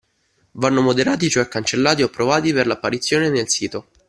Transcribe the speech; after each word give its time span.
Vanno 0.53 0.81
moderati 0.81 1.29
cioè 1.29 1.47
cancellati 1.47 2.01
o 2.01 2.07
approvati 2.07 2.51
per 2.53 2.65
l’apparizione 2.65 3.29
nel 3.29 3.49
sito. 3.49 3.85